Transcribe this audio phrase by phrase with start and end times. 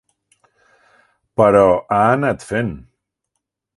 [1.41, 2.73] Però ha anat fent.